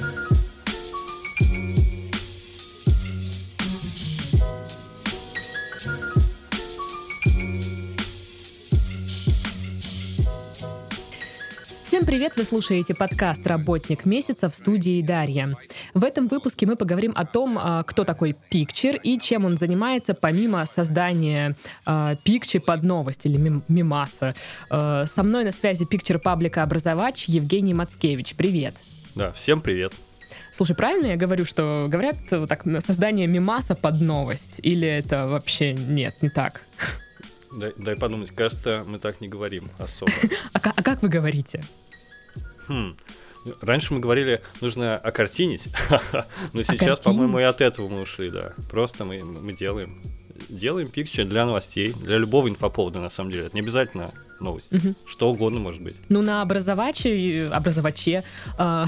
[0.00, 0.08] Всем
[12.06, 12.32] привет!
[12.36, 15.54] Вы слушаете подкаст «Работник месяца» в студии Дарья.
[15.92, 20.14] В этом выпуске мы поговорим о том, а, кто такой Picture и чем он занимается
[20.14, 24.34] помимо создания Picture под новость или мимаса.
[24.70, 28.34] А, со мной на связи Picture паблика «Образовач» Евгений Мацкевич.
[28.36, 28.74] Привет!
[29.14, 29.92] Да, всем привет!
[30.52, 34.60] Слушай, правильно я говорю, что говорят так создание мимаса под новость?
[34.62, 36.62] Или это вообще нет, не так?
[37.52, 40.12] Дай, дай подумать, кажется, мы так не говорим особо.
[40.52, 41.64] А, а как вы говорите?
[42.68, 42.96] Хм.
[43.60, 45.64] Раньше мы говорили, нужно окартинить,
[46.52, 48.52] но сейчас, по-моему, и от этого мы ушли, да.
[48.70, 50.02] Просто мы, мы делаем
[50.48, 53.46] делаем пикчер для новостей, для любого инфоповода, на самом деле.
[53.46, 54.74] Это не обязательно новости.
[54.74, 54.94] Угу.
[55.06, 55.96] Что угодно может быть.
[56.08, 58.22] Ну, на образоваче, образоваче,
[58.58, 58.84] э,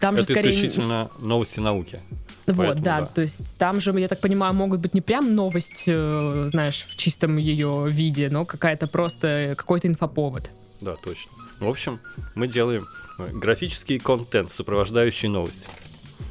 [0.00, 0.54] там Это же скорее...
[0.54, 2.00] исключительно новости науки.
[2.46, 5.34] Вот, Поэтому, да, да, то есть там же, я так понимаю, могут быть не прям
[5.34, 10.50] новость, э, знаешь, в чистом ее виде, но какая-то просто, какой-то инфоповод.
[10.80, 11.30] Да, точно.
[11.60, 11.98] В общем,
[12.34, 12.86] мы делаем
[13.18, 15.66] э, графический контент, сопровождающий новости.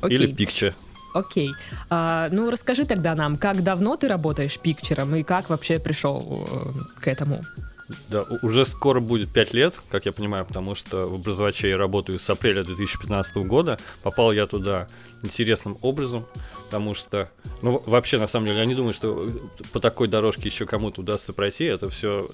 [0.01, 0.17] Окей.
[0.17, 0.73] Или пикчер.
[1.13, 1.51] Окей.
[1.89, 7.01] А, ну, расскажи тогда нам, как давно ты работаешь пикчером и как вообще пришел э,
[7.01, 7.43] к этому?
[8.09, 12.19] Да, уже скоро будет 5 лет, как я понимаю, потому что в образоваче я работаю
[12.19, 13.79] с апреля 2015 года.
[14.03, 14.87] Попал я туда
[15.23, 16.25] интересным образом,
[16.65, 19.31] потому что, ну, вообще, на самом деле, я не думаю, что
[19.71, 21.63] по такой дорожке еще кому-то удастся пройти.
[21.63, 22.29] Это все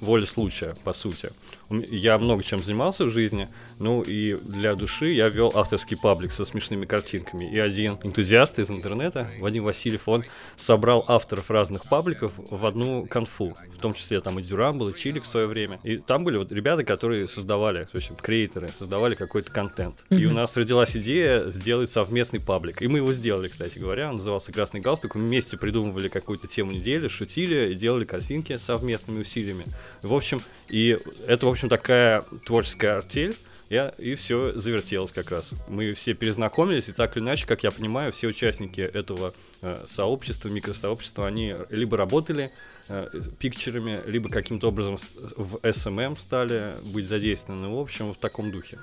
[0.00, 1.30] воля случая, по сути.
[1.70, 6.44] Я много чем занимался в жизни, ну и для души я вел авторский паблик со
[6.44, 7.50] смешными картинками.
[7.50, 10.24] И один энтузиаст из интернета, Вадим Васильев, он
[10.56, 13.56] собрал авторов разных пабликов в одну конфу.
[13.76, 15.80] В том числе там и Дюран был, и Чилик в свое время.
[15.82, 20.04] И там были вот ребята, которые создавали, в общем, креаторы, создавали какой-то контент.
[20.10, 20.20] Mm-hmm.
[20.20, 22.82] И у нас родилась идея сделать совместный паблик.
[22.82, 24.08] И мы его сделали, кстати говоря.
[24.08, 25.14] Он назывался «Красный галстук».
[25.14, 29.64] Мы вместе придумывали какую-то тему недели, шутили делали картинки совместными усилиями.
[30.02, 33.36] В общем, и это, в общем, такая творческая артель,
[33.68, 35.50] я, и все завертелось как раз.
[35.68, 40.48] Мы все перезнакомились, и так или иначе, как я понимаю, все участники этого э, сообщества,
[40.48, 42.52] микросообщества, они либо работали
[42.88, 43.08] э,
[43.40, 44.98] пикчерами, либо каким-то образом
[45.36, 48.78] в SMM стали быть задействованы, в общем, в таком духе.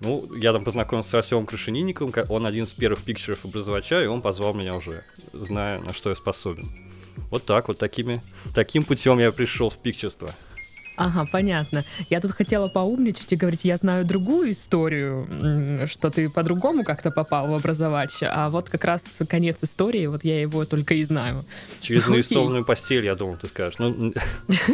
[0.00, 4.20] Ну, я там познакомился с Артемом Крашенинниковым, он один из первых пикчеров образовача, и он
[4.20, 6.68] позвал меня уже, зная, на что я способен.
[7.30, 8.22] Вот так, вот такими,
[8.54, 10.30] таким путем я пришел в пикчерство.
[10.98, 11.84] Ага, понятно.
[12.10, 17.48] Я тут хотела поумничать и говорить, я знаю другую историю, что ты по-другому как-то попал
[17.48, 21.44] в образование, а вот как раз конец истории, вот я его только и знаю.
[21.80, 23.78] Через нарисованную постель, я думал, ты скажешь.
[23.78, 24.12] Ну,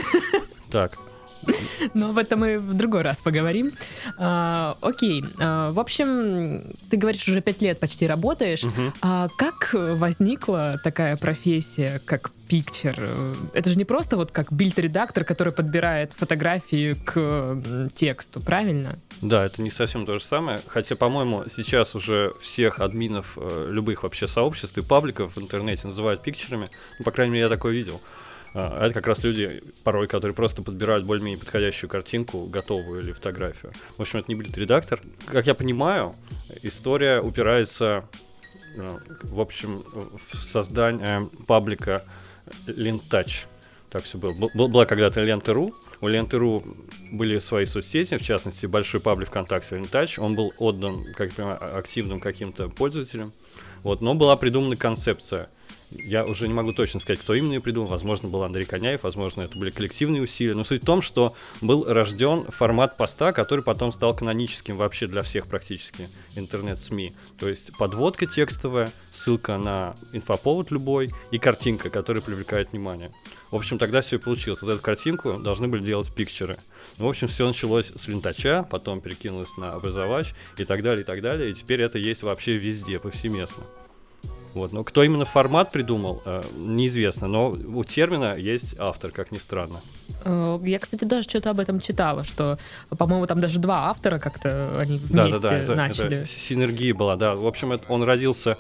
[0.70, 0.98] так,
[1.94, 3.72] но об этом мы в другой раз поговорим.
[4.18, 5.24] А, окей.
[5.38, 8.64] А, в общем, ты говоришь, уже пять лет почти работаешь.
[8.64, 8.92] Угу.
[9.02, 12.96] А как возникла такая профессия, как пикчер?
[13.52, 18.98] Это же не просто вот как бильд-редактор, который подбирает фотографии к тексту, правильно?
[19.20, 20.60] Да, это не совсем то же самое.
[20.68, 26.22] Хотя, по-моему, сейчас уже всех админов э, любых вообще сообществ и пабликов в интернете называют
[26.22, 26.70] пикчерами.
[26.98, 28.00] Ну, по крайней мере, я такое видел.
[28.52, 33.72] А это как раз люди, порой, которые просто подбирают более-менее подходящую картинку, готовую или фотографию.
[33.98, 35.00] В общем, это не будет редактор.
[35.26, 36.14] Как я понимаю,
[36.62, 38.04] история упирается,
[38.76, 42.04] э, в общем, в создание паблика
[42.66, 43.46] Lintouch.
[43.90, 44.32] Так все было.
[44.32, 45.74] Был, была когда-то Лента.ру.
[46.00, 46.64] У Ленты.ру
[47.12, 50.18] были свои соцсети, в частности, большой паблик ВКонтакте Lintouch.
[50.18, 53.32] Он был отдан, как я понимаю, активным каким-то пользователям.
[53.82, 55.48] Вот, но была придумана концепция–
[55.90, 57.88] я уже не могу точно сказать, кто именно ее придумал.
[57.88, 60.54] Возможно, был Андрей Коняев, возможно, это были коллективные усилия.
[60.54, 65.22] Но суть в том, что был рожден формат поста, который потом стал каноническим вообще для
[65.22, 67.12] всех практически интернет-СМИ.
[67.38, 73.12] То есть подводка текстовая, ссылка на инфоповод любой и картинка, которая привлекает внимание.
[73.50, 74.62] В общем, тогда все и получилось.
[74.62, 76.58] Вот эту картинку должны были делать пикчеры.
[76.98, 81.04] Ну, в общем, все началось с винтача, потом перекинулось на образовач и так далее, и
[81.04, 81.50] так далее.
[81.50, 83.64] И теперь это есть вообще везде, повсеместно.
[84.54, 89.38] Вот, но кто именно формат придумал, э, неизвестно, но у термина есть автор, как ни
[89.38, 89.80] странно.
[90.24, 92.58] Э, я, кстати, даже что-то об этом читала, что,
[92.96, 96.16] по-моему, там даже два автора как-то они вместе да, да, да, это, начали.
[96.18, 97.34] Это синергия была, да.
[97.34, 98.56] В общем, это, он родился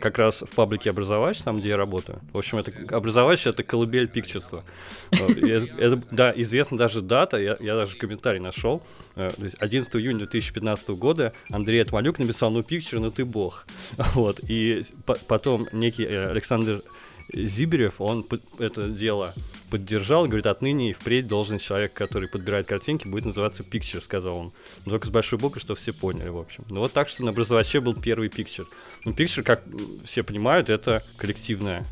[0.00, 2.20] как раз в паблике образовач, там, где я работаю.
[2.32, 4.64] В общем, это образовач это колыбель пикчерства.
[6.10, 8.82] Да, известна даже дата, я даже комментарий нашел.
[9.16, 13.66] Э, то есть 11 июня 2015 года Андрей Отмалюк написал «Ну, пикчер, ну ты бог».
[14.14, 16.82] Вот, и потом некий э, Александр
[17.32, 18.24] Зиберев, он
[18.58, 19.32] это дело
[19.70, 24.52] поддержал, говорит, отныне и впредь должность человек, который подбирает картинки, будет называться Picture, сказал он.
[24.84, 26.64] Только с большой буквы, что все поняли, в общем.
[26.68, 28.66] Ну вот так, что на образоваче был первый Picture.
[29.06, 29.62] Ну, Picture, как
[30.04, 31.86] все понимают, это коллективное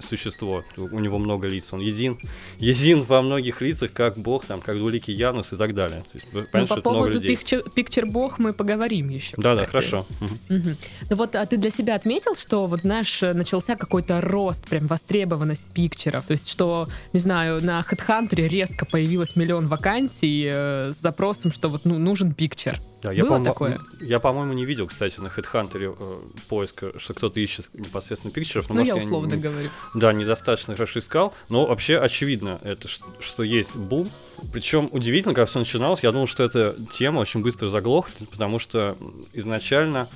[0.00, 0.64] существо.
[0.76, 1.72] У него много лиц.
[1.72, 2.18] Он един,
[2.58, 6.02] един во многих лицах, как бог, там, как двуликий Янус и так далее.
[6.12, 9.34] То есть, ну, по поводу Picture бог мы поговорим еще.
[9.36, 10.06] Да, да, хорошо.
[10.20, 10.68] Угу.
[11.10, 15.64] Ну вот, а ты для себя отметил, что, вот знаешь, начался какой-то рост, прям востребованность
[15.74, 16.24] пикчеров?
[16.26, 21.68] То есть, что, не знаю, на HeadHunter резко появилось миллион вакансий э, с запросом, что
[21.68, 22.78] вот ну, нужен пикчер.
[23.02, 23.78] Да, я, Было по такое?
[24.00, 26.18] Я, по-моему, не видел, кстати, на HeadHunter э,
[26.48, 28.68] поиска, что кто-то ищет непосредственно пикчеров.
[28.68, 29.70] Но, ну, может, я условно я, говорю.
[29.94, 34.08] Да, недостаточно хорошо искал, но вообще очевидно, это, что, что есть бум.
[34.52, 38.96] Причем удивительно, как все начиналось, я думал, что эта тема очень быстро заглохнет, потому что
[39.32, 40.08] изначально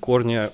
[0.00, 0.48] корни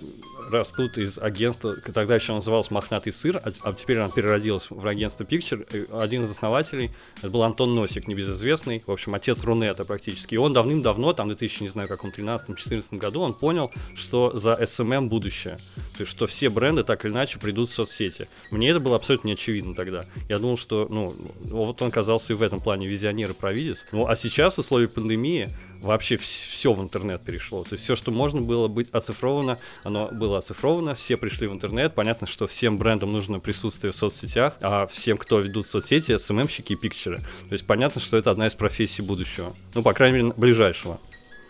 [0.50, 5.24] растут из агентства, тогда еще называлось «Мохнатый сыр», а, а теперь она переродилась в агентство
[5.24, 5.66] Picture.
[6.00, 10.34] Один из основателей это был Антон Носик, небезызвестный, в общем, отец Рунета практически.
[10.34, 14.54] И он давным-давно, там, в 2000, не знаю, каком 13-14 году, он понял, что за
[14.54, 15.56] SMM будущее.
[15.96, 18.28] То есть, что все бренды так или иначе придут в соцсети.
[18.50, 20.04] Мне это было абсолютно не очевидно тогда.
[20.28, 23.84] Я думал, что, ну, вот он оказался и в этом плане визионер и провидец.
[23.92, 25.48] Ну, а сейчас в условиях пандемии
[25.80, 27.64] вообще все в интернет перешло.
[27.64, 31.94] То есть все, что можно было быть оцифровано, оно было оцифровано, все пришли в интернет.
[31.94, 36.76] Понятно, что всем брендам нужно присутствие в соцсетях, а всем, кто ведут соцсети, SMM-щики и
[36.76, 37.18] пикчеры.
[37.18, 39.54] То есть понятно, что это одна из профессий будущего.
[39.74, 40.98] Ну, по крайней мере, ближайшего.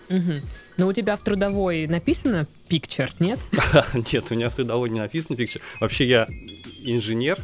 [0.08, 0.32] Угу.
[0.76, 3.38] Но у тебя в трудовой написано picture, нет?
[4.12, 5.60] нет, у меня в трудовой не написано picture.
[5.80, 6.28] Вообще я
[6.84, 7.38] инженер,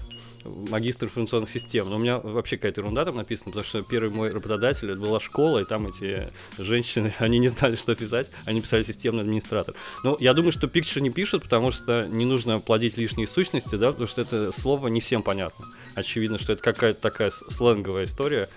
[0.44, 1.88] магистр информационных систем.
[1.88, 5.20] Но у меня вообще какая-то ерунда там написана, потому что первый мой работодатель это была
[5.20, 6.28] школа, и там эти
[6.58, 9.74] женщины, они не знали, что писать, они писали системный администратор.
[10.04, 13.90] Ну, я думаю, что Picture не пишут, потому что не нужно плодить лишние сущности, да,
[13.90, 15.66] потому что это слово не всем понятно.
[15.94, 18.48] Очевидно, что это какая-то такая сленговая история,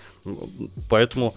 [0.88, 1.34] поэтому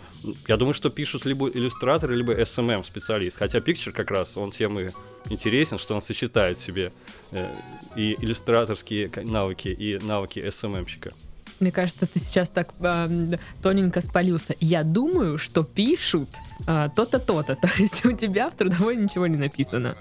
[0.47, 3.37] я думаю, что пишут либо иллюстраторы, либо SMM специалист.
[3.37, 4.89] Хотя Picture как раз, он тем и
[5.29, 6.91] интересен, что он сочетает в себе
[7.31, 7.53] э,
[7.95, 11.13] и иллюстраторские навыки, и навыки SMM-щика.
[11.59, 14.55] Мне кажется, ты сейчас так э, тоненько спалился.
[14.59, 16.29] Я думаю, что пишут
[16.65, 17.55] э, то-то, то-то.
[17.61, 19.95] То есть у тебя в трудовой ничего не написано.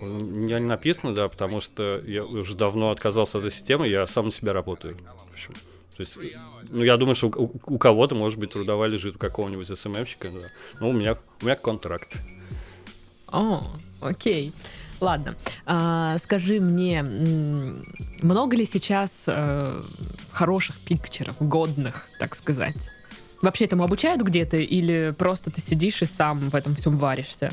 [0.00, 4.32] Не написано, да, потому что я уже давно отказался от этой системы, я сам на
[4.32, 4.96] себя работаю.
[4.96, 5.54] В общем,
[5.96, 6.18] то есть,
[6.70, 10.48] ну, я думаю, что у, у кого-то, может быть, трудовая лежит у какого-нибудь СММщика, да.
[10.80, 12.16] Но у меня, у меня контракт.
[13.28, 13.62] О,
[14.00, 14.52] окей.
[15.00, 15.36] Ладно,
[15.66, 17.02] а, скажи мне,
[18.22, 19.82] много ли сейчас э,
[20.30, 22.90] хороших пикчеров, годных, так сказать?
[23.42, 27.52] Вообще этому обучают где-то или просто ты сидишь и сам в этом всем варишься?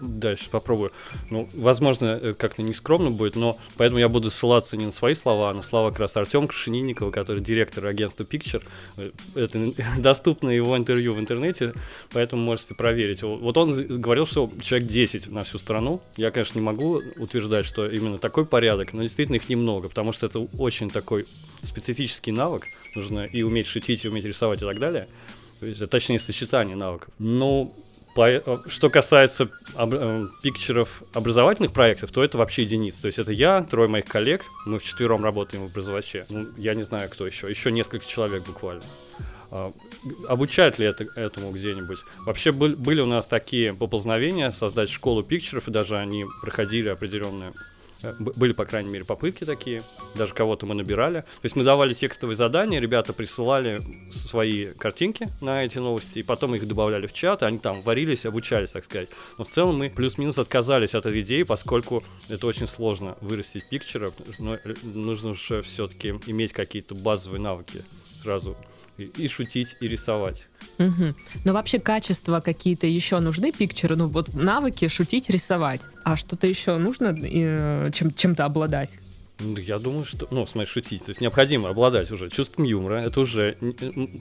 [0.00, 0.92] Да, сейчас попробую.
[1.30, 5.14] Ну, возможно, это как-то не скромно будет, но поэтому я буду ссылаться не на свои
[5.14, 8.62] слова, а на слова как раз Артема Крашенинникова, который директор агентства Picture.
[9.34, 11.74] Это доступно его интервью в интернете,
[12.12, 13.22] поэтому можете проверить.
[13.22, 16.00] Вот он говорил, что человек 10 на всю страну.
[16.16, 20.26] Я, конечно, не могу утверждать, что именно такой порядок, но действительно их немного, потому что
[20.26, 21.26] это очень такой
[21.62, 22.66] специфический навык.
[22.94, 25.08] Нужно и уметь шутить, и уметь рисовать и так далее.
[25.60, 27.12] То есть, точнее, сочетание навыков.
[27.18, 27.87] Ну, Э,
[28.68, 33.02] что касается об, э, пикчеров образовательных проектов, то это вообще единицы.
[33.02, 36.26] То есть это я, трое моих коллег, мы вчетвером работаем в образоваче.
[36.28, 37.48] Ну, я не знаю, кто еще.
[37.48, 38.82] Еще несколько человек буквально.
[39.50, 39.72] А,
[40.28, 41.98] обучают ли это, этому где-нибудь?
[42.26, 47.52] Вообще были, были у нас такие поползновения создать школу пикчеров, и даже они проходили определенные
[47.52, 47.77] Э,
[48.18, 49.82] были, по крайней мере, попытки такие.
[50.14, 51.20] Даже кого-то мы набирали.
[51.20, 56.54] То есть мы давали текстовые задания, ребята присылали свои картинки на эти новости, и потом
[56.54, 59.08] их добавляли в чат, и они там варились, обучались, так сказать.
[59.36, 64.10] Но в целом мы плюс-минус отказались от этой идеи, поскольку это очень сложно вырастить пикчера,
[64.38, 67.84] но э, нужно же все-таки иметь какие-то базовые навыки
[68.22, 68.56] сразу
[68.98, 70.44] и, и шутить, и рисовать.
[70.78, 71.14] Угу.
[71.44, 73.96] Но вообще качества какие-то еще нужны пикчеры?
[73.96, 75.80] Ну вот навыки шутить, рисовать.
[76.04, 78.98] А что-то еще нужно э, чем, чем-то обладать?
[79.40, 83.56] Я думаю, что, ну, смотри, шутить, то есть необходимо обладать уже чувством юмора, это уже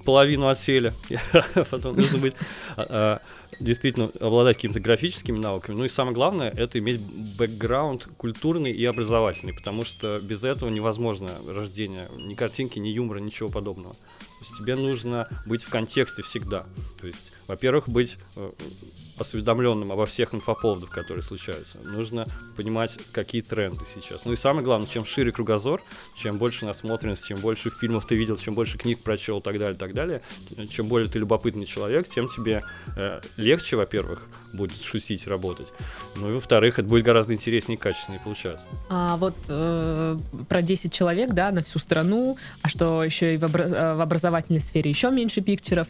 [0.05, 0.93] половину отсели,
[1.71, 2.35] потом нужно быть,
[2.75, 3.21] а, а,
[3.59, 7.01] действительно, обладать какими-то графическими навыками, ну и самое главное, это иметь
[7.35, 13.49] бэкграунд культурный и образовательный, потому что без этого невозможно рождение ни картинки, ни юмора, ничего
[13.49, 13.95] подобного.
[14.39, 16.65] То есть тебе нужно быть в контексте всегда.
[17.01, 18.51] То есть, во-первых, быть э,
[19.19, 21.79] осведомленным обо всех инфоповодах, которые случаются.
[21.83, 22.25] Нужно
[22.55, 24.25] понимать, какие тренды сейчас.
[24.25, 25.83] Ну и самое главное, чем шире кругозор,
[26.17, 29.93] чем больше насмотренность, чем больше фильмов ты видел, чем больше книг прочел, так далее, так
[29.93, 30.21] далее,
[30.69, 32.63] чем более ты любопытный человек, тем тебе
[32.95, 34.21] э, легче, во-первых,
[34.53, 35.67] будет шутить, работать.
[36.15, 38.65] Ну и во-вторых, это будет гораздо интереснее и качественнее получаться.
[38.89, 43.43] А вот э, про 10 человек, да, на всю страну, а что еще и в,
[43.43, 45.87] обра- э, в образовательной сфере еще меньше пикчеров.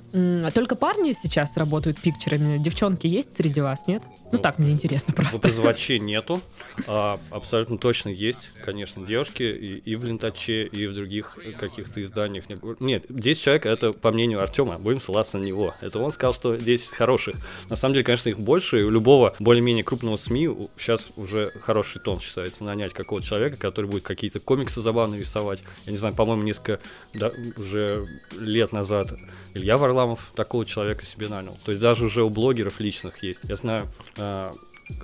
[0.53, 4.03] Только парни сейчас работают пикчерами, девчонки есть среди вас, нет?
[4.05, 5.37] Ну, Ну, так, мне интересно просто.
[5.37, 6.41] образоваче нету,
[6.87, 12.45] а абсолютно точно есть, конечно, девушки и, и в Лентаче, и в других каких-то изданиях.
[12.79, 15.75] Нет, 10 человек, это по мнению Артема, будем ссылаться на него.
[15.81, 17.35] Это он сказал, что 10 хороших.
[17.69, 22.01] На самом деле, конечно, их больше, и у любого более-менее крупного СМИ сейчас уже хороший
[22.01, 25.61] тон считается нанять какого-то человека, который будет какие-то комиксы забавные рисовать.
[25.85, 26.79] Я не знаю, по-моему, несколько
[27.13, 28.07] да, уже
[28.39, 29.13] лет назад
[29.53, 31.57] Илья Варламов такого человека себе нанял.
[31.65, 33.41] То есть даже уже у блогеров личных есть.
[33.43, 34.53] Я знаю, а,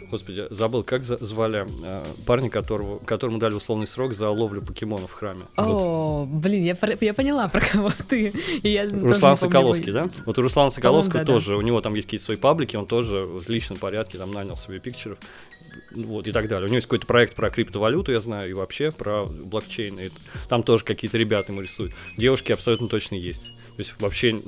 [0.09, 5.11] Господи, забыл, как за- звали а, парня, которого, которому дали условный срок за ловлю покемонов
[5.11, 5.41] в храме.
[5.57, 5.81] Вот.
[5.81, 8.31] О, блин, я, я поняла, про кого ты.
[8.63, 10.05] Я Руслан Соколовский, его.
[10.05, 10.09] да?
[10.25, 11.33] Вот у Руслана Соколовского да-да.
[11.33, 14.55] тоже, у него там есть какие-то свои паблики, он тоже в личном порядке там нанял
[14.55, 15.17] себе пикчеров,
[15.91, 16.65] вот, и так далее.
[16.65, 20.09] У него есть какой-то проект про криптовалюту, я знаю, и вообще про блокчейн, и
[20.47, 21.93] там тоже какие-то ребята ему рисуют.
[22.17, 23.43] Девушки абсолютно точно есть.
[23.43, 24.39] То есть вообще,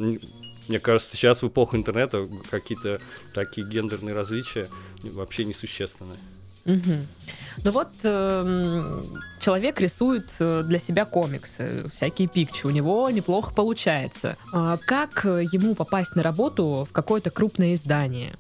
[0.68, 3.00] мне кажется, сейчас в эпоху интернета какие-то
[3.34, 4.68] такие гендерные различия
[5.04, 6.16] вообще несущественны.
[6.66, 7.06] Мгм.
[7.64, 9.04] Ну вот эм,
[9.40, 14.36] человек рисует э, для себя комиксы, всякие пикчи, у него неплохо получается.
[14.52, 18.34] А как э, ему попасть на работу в какое-то крупное издание?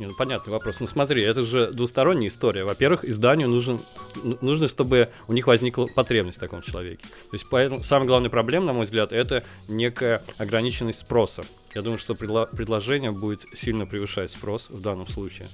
[0.00, 0.80] Не, ну понятный вопрос.
[0.80, 2.64] Ну смотри, это же двусторонняя история.
[2.64, 3.80] Во-первых, изданию нужен,
[4.24, 7.02] ну, нужно, чтобы у них возникла потребность в таком человеке.
[7.02, 11.42] То есть поэтому самая главная проблема, на мой взгляд, это некая ограниченность спроса.
[11.74, 15.48] Я думаю, что предло- предложение будет сильно превышать спрос в данном случае.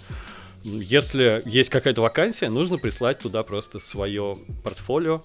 [0.69, 5.23] Если есть какая-то вакансия, нужно прислать туда просто свое портфолио,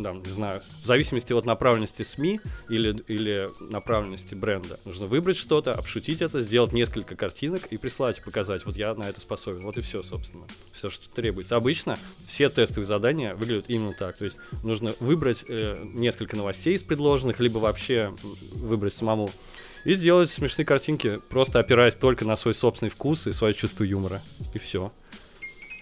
[0.00, 4.78] там, не знаю, в зависимости от направленности СМИ или, или направленности бренда.
[4.84, 9.20] Нужно выбрать что-то, обшутить это, сделать несколько картинок и прислать, показать, вот я на это
[9.20, 9.62] способен.
[9.62, 10.44] Вот и все, собственно.
[10.72, 11.56] Все, что требуется.
[11.56, 14.16] Обычно все тестовые задания выглядят именно так.
[14.16, 18.14] То есть нужно выбрать э, несколько новостей из предложенных, либо вообще
[18.52, 19.32] выбрать самому
[19.88, 24.20] и сделать смешные картинки, просто опираясь только на свой собственный вкус и свое чувство юмора.
[24.52, 24.92] И все.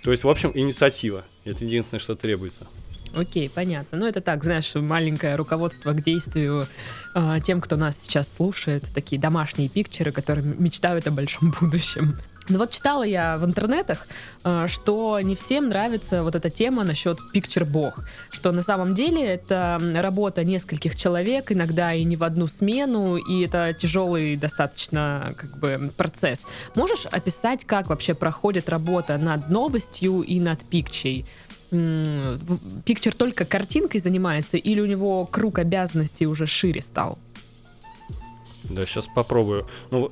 [0.04, 1.24] То есть, в общем, инициатива.
[1.44, 2.68] Это единственное, что требуется.
[3.12, 3.98] Окей, понятно.
[3.98, 6.68] Ну, это так, знаешь, маленькое руководство к действию
[7.14, 8.84] а, тем, кто нас сейчас слушает.
[8.94, 12.16] Такие домашние пикчеры, которые мечтают о большом будущем.
[12.48, 14.06] Ну вот читала я в интернетах,
[14.44, 19.80] а, что не всем нравится вот эта тема насчет пикчер-бог, что на самом деле это
[19.96, 25.90] работа нескольких человек, иногда и не в одну смену, и это тяжелый достаточно как бы
[25.96, 26.46] процесс.
[26.76, 31.26] Можешь описать, как вообще проходит работа над новостью и над пикчей?
[31.70, 37.18] Пикчер только картинкой занимается или у него круг обязанностей уже шире стал?
[38.70, 39.66] Да, сейчас попробую.
[39.90, 40.10] Ну,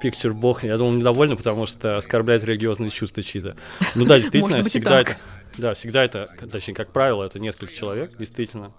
[0.00, 3.56] Пикчер бог, я думал, недовольна, потому что оскорбляет религиозные чувства чьи-то.
[3.94, 5.16] Ну да, действительно, всегда это...
[5.58, 8.72] Да, всегда это, точнее, как правило, это несколько человек, действительно,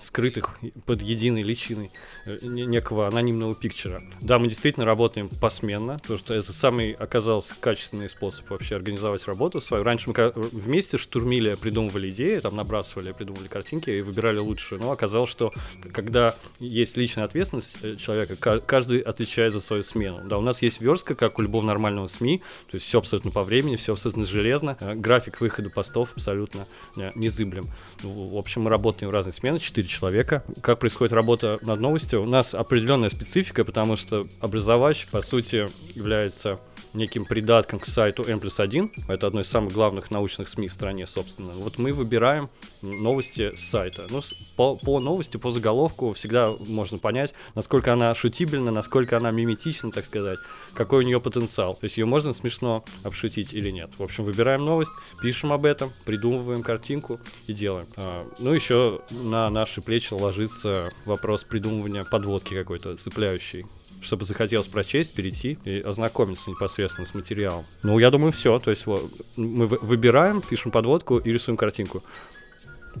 [0.00, 1.90] скрытых под единой личиной
[2.24, 4.02] э, не- некого анонимного пикчера.
[4.20, 9.60] Да, мы действительно работаем посменно, потому что это самый оказался качественный способ вообще организовать работу
[9.60, 9.82] свою.
[9.84, 14.80] Раньше мы вместе штурмили, придумывали идеи, там набрасывали, придумывали картинки и выбирали лучшие.
[14.80, 15.52] Но оказалось, что
[15.92, 20.20] когда есть личная ответственность э, человека, ка- каждый отвечает за свою смену.
[20.28, 23.42] Да, у нас есть верстка, как у любого нормального СМИ, то есть все абсолютно по
[23.42, 26.66] времени, все абсолютно железно, э, график выхода постов абсолютно
[27.14, 27.66] незыблем.
[28.02, 30.44] В общем, мы работаем в разные смены, 4 человека.
[30.60, 32.22] Как происходит работа над новостью?
[32.22, 36.58] У нас определенная специфика, потому что образовач, по сути, является
[36.94, 38.92] неким придатком к сайту N плюс 1.
[39.08, 41.52] Это одно из самых главных научных СМИ в стране, собственно.
[41.52, 42.50] Вот мы выбираем
[42.82, 44.06] новости с сайта.
[44.10, 44.22] Ну,
[44.56, 50.06] по, по новости, по заголовку всегда можно понять, насколько она шутибельна, насколько она миметична, так
[50.06, 50.38] сказать,
[50.74, 51.74] какой у нее потенциал.
[51.74, 53.90] То есть ее можно смешно обшутить или нет.
[53.98, 57.86] В общем, выбираем новость, пишем об этом, придумываем картинку и делаем.
[57.96, 63.66] А, ну, еще на наши плечи ложится вопрос придумывания подводки какой-то цепляющей
[64.02, 67.64] чтобы захотелось прочесть, перейти и ознакомиться непосредственно с материалом.
[67.82, 68.58] Ну, я думаю, все.
[68.58, 72.02] То есть вот, мы вы- выбираем, пишем подводку и рисуем картинку.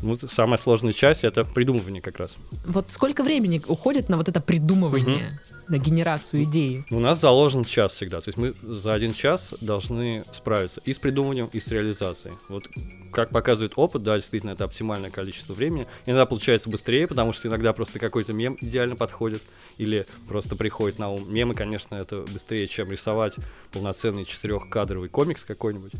[0.00, 2.36] Ну, самая сложная часть это придумывание как раз.
[2.64, 6.84] Вот сколько времени уходит на вот это придумывание, на генерацию идеи?
[6.90, 8.20] У нас заложен час всегда.
[8.20, 12.34] То есть мы за один час должны справиться и с придумыванием, и с реализацией.
[12.48, 12.68] Вот
[13.12, 15.86] как показывает опыт, да, действительно, это оптимальное количество времени.
[16.06, 19.42] Иногда получается быстрее, потому что иногда просто какой-то мем идеально подходит,
[19.78, 21.32] или просто приходит на ум.
[21.32, 23.34] Мемы, конечно, это быстрее, чем рисовать
[23.72, 25.92] полноценный четырехкадровый комикс какой-нибудь.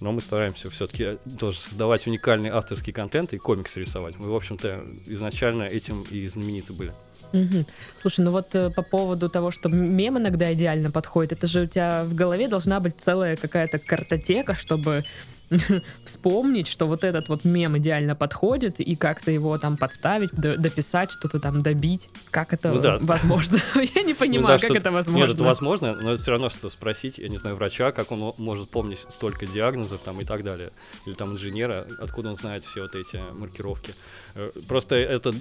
[0.00, 4.16] Но мы стараемся все-таки тоже создавать уникальный авторский контент и комиксы рисовать.
[4.18, 6.92] Мы, в общем-то, изначально этим и знамениты были.
[7.32, 7.64] Угу.
[8.00, 11.66] Слушай, ну вот э, по поводу того, что мем иногда идеально подходит, это же у
[11.66, 15.04] тебя в голове должна быть целая какая-то картотека, чтобы
[16.04, 21.40] вспомнить, что вот этот вот мем идеально подходит, и как-то его там подставить, дописать, что-то
[21.40, 22.08] там добить.
[22.30, 22.98] Как это ну, да.
[23.00, 23.58] возможно?
[23.94, 25.26] я не понимаю, ну, да, как это возможно.
[25.26, 28.34] Нет, это возможно, но это все равно, что спросить, я не знаю, врача, как он
[28.38, 30.70] может помнить столько диагнозов там и так далее.
[31.06, 33.94] Или там инженера, откуда он знает все вот эти маркировки.
[34.36, 35.34] Э, просто это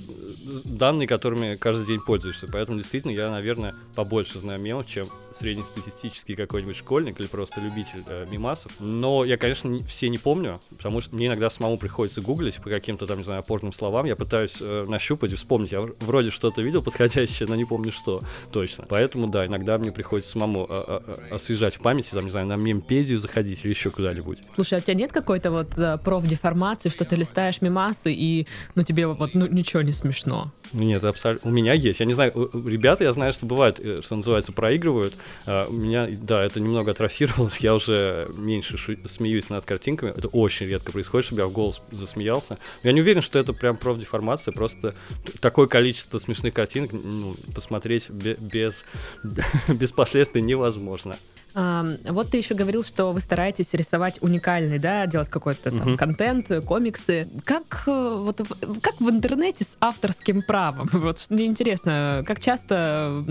[0.63, 2.47] данные, которыми каждый день пользуешься.
[2.51, 8.25] Поэтому действительно я, наверное, побольше знаю мемов, чем среднестатистический какой-нибудь школьник или просто любитель э,
[8.29, 8.71] мемасов.
[8.79, 13.05] Но я, конечно, все не помню, потому что мне иногда самому приходится гуглить по каким-то
[13.05, 14.05] там, не знаю, опорным словам.
[14.05, 15.73] Я пытаюсь э, нащупать и вспомнить.
[15.73, 18.21] Я вроде что-то видел подходящее, но не помню что
[18.51, 18.85] точно.
[18.87, 22.55] Поэтому, да, иногда мне приходится самому э, э, освежать в памяти, там, не знаю, на
[22.55, 24.39] мемпедию заходить или еще куда-нибудь.
[24.53, 28.84] Слушай, а у тебя нет какой-то вот э, профдеформации, что ты листаешь мемасы и, ну,
[28.85, 30.51] тебе вот ну, ничего не смешно?
[30.73, 31.49] Нет, абсолютно.
[31.49, 31.99] У меня есть.
[31.99, 35.13] Я не знаю, ребята, я знаю, что бывает, э, что называется, проигрывают.
[35.45, 37.57] А, у меня, да, это немного атрофировалось.
[37.65, 40.11] Я уже меньше шу- смеюсь над картинками.
[40.11, 42.57] Это очень редко происходит, чтобы я в голос засмеялся.
[42.83, 44.51] Я не уверен, что это прям профдеформация.
[44.51, 44.95] Просто
[45.39, 48.85] такое количество смешных картинок ну, посмотреть без,
[49.67, 51.17] без последствий невозможно.
[51.55, 55.95] Вот ты еще говорил, что вы стараетесь рисовать уникальный, да, делать какой-то там uh-huh.
[55.95, 57.29] контент, комиксы.
[57.45, 58.41] Как э, вот
[58.81, 60.89] как в интернете с авторским правом?
[61.05, 63.23] Вот мне интересно, как часто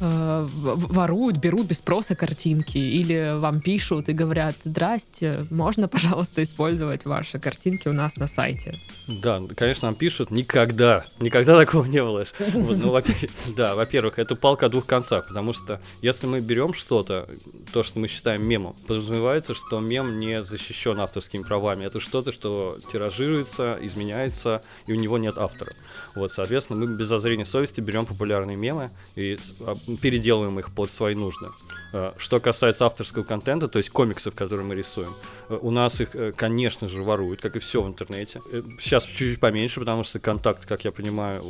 [0.00, 7.04] э, воруют, берут без спроса картинки, или вам пишут и говорят, здрасте, можно, пожалуйста, использовать
[7.04, 8.78] ваши картинки у нас на сайте?
[9.06, 12.24] Да, конечно, нам пишут, никогда, никогда такого не было.
[12.52, 12.74] Ну,
[13.56, 17.28] да, во-первых, это палка о двух концах, потому что если мы берем что-то,
[17.72, 21.84] то, что мы считаем мемом, подразумевается, что мем не защищен авторскими правами.
[21.84, 25.72] Это что-то, что тиражируется, изменяется, и у него нет автора.
[26.16, 31.14] Вот, соответственно, мы без зазрения совести берем популярные мемы и а, переделываем их под свои
[31.14, 31.48] нужды.
[31.92, 35.14] А, что касается авторского контента, то есть комиксов, которые мы рисуем,
[35.48, 38.40] э, у нас их, э, конечно же, воруют, как и все в интернете.
[38.50, 41.42] Э, сейчас чуть-чуть поменьше, потому что контакт, как я понимаю,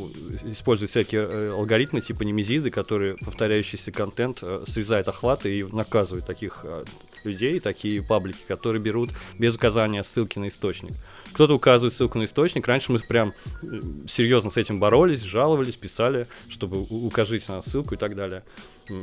[0.44, 6.64] использует всякие алгоритмы типа немезиды, которые повторяющийся контент срезает охваты и наказывает таких
[7.26, 10.94] людей, такие паблики, которые берут без указания ссылки на источник.
[11.32, 12.66] Кто-то указывает ссылку на источник.
[12.66, 17.98] Раньше мы прям э, серьезно с этим боролись, жаловались, писали, чтобы укажите на ссылку и
[17.98, 18.42] так далее.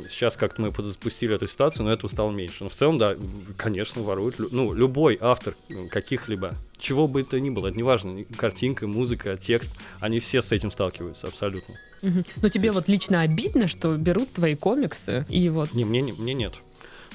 [0.08, 2.64] Сейчас как-то мы подпустили эту ситуацию, но этого стало меньше.
[2.64, 3.16] Но в целом, да,
[3.56, 4.36] конечно, воруют.
[4.50, 5.54] Ну, любой автор
[5.90, 10.70] каких-либо, чего бы это ни было, это неважно, картинка, музыка, текст, они все с этим
[10.70, 11.74] сталкиваются абсолютно.
[12.02, 12.24] Угу.
[12.42, 15.72] Но тебе вот лично обидно, что берут твои комиксы и вот...
[15.74, 16.54] Не, мне, не, мне нет.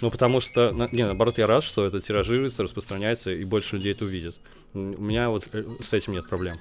[0.02, 4.06] Ну, потому что, не, наоборот, я рад, что это тиражируется, распространяется, и больше людей это
[4.06, 4.36] увидят.
[4.74, 6.56] У меня вот э, с этим нет проблем.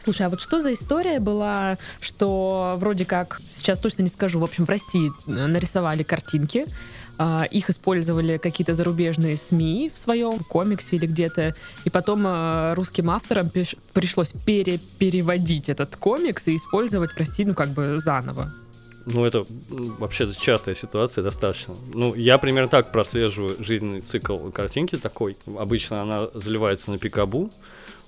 [0.00, 4.44] Слушай, а вот что за история была, что вроде как, сейчас точно не скажу, в
[4.44, 6.66] общем, в России э, нарисовали картинки,
[7.20, 13.10] а, их использовали какие-то зарубежные СМИ в своем комиксе или где-то, и потом а, русским
[13.10, 13.50] авторам
[13.92, 18.52] пришлось пере переводить этот комикс и использовать в России, ну, как бы заново.
[19.12, 21.74] Ну, это вообще частая ситуация достаточно.
[21.94, 25.36] Ну, я примерно так прослеживаю жизненный цикл картинки такой.
[25.58, 27.50] Обычно она заливается на пикабу,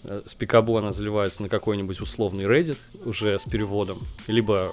[0.04, 4.70] э, с пикабу она заливается на какой-нибудь условный Reddit уже с переводом, либо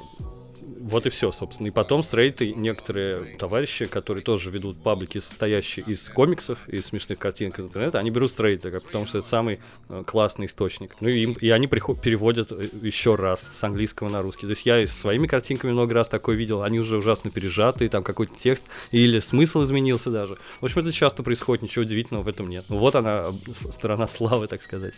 [0.88, 1.68] вот и все, собственно.
[1.68, 7.20] И потом с Reddit некоторые товарищи, которые тоже ведут паблики, состоящие из комиксов, из смешных
[7.20, 10.96] картинок из интернета, они берут с Reddit, потому что это самый э, классный источник.
[11.02, 14.48] Ну и, им, и они приход, переводят э, еще раз с английского на русский.
[14.48, 17.90] То есть я и со своими картинками много раз такое видел, они уже ужасно пережатые,
[17.90, 20.38] там какой-то текст или смысл изменился даже.
[20.62, 22.66] В общем, это часто происходит, ничего удивительного в этом нет.
[22.70, 24.94] Ну вот она, сторона славы, так сказать.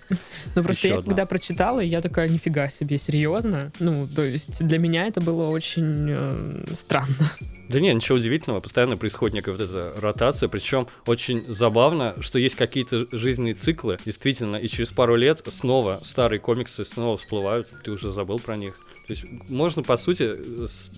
[0.55, 3.71] Ну просто я когда прочитала, я такая, нифига себе, серьезно?
[3.79, 7.31] Ну, то есть для меня это было очень очень э, странно.
[7.69, 12.55] Да нет, ничего удивительного, постоянно происходит некая вот эта ротация, причем очень забавно, что есть
[12.55, 18.09] какие-то жизненные циклы, действительно, и через пару лет снова старые комиксы снова всплывают, ты уже
[18.09, 18.75] забыл про них.
[19.05, 20.35] То есть можно, по сути,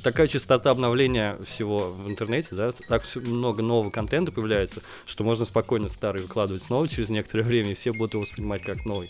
[0.01, 5.45] такая частота обновления всего в интернете, да, так все, много нового контента появляется, что можно
[5.45, 9.09] спокойно старый выкладывать снова через некоторое время, и все будут его воспринимать как новый.